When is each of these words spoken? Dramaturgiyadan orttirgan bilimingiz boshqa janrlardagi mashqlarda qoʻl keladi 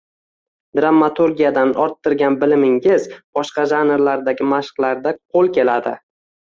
Dramaturgiyadan 0.79 1.75
orttirgan 1.83 2.39
bilimingiz 2.45 3.07
boshqa 3.39 3.69
janrlardagi 3.77 4.53
mashqlarda 4.57 5.19
qoʻl 5.23 5.57
keladi 5.63 5.99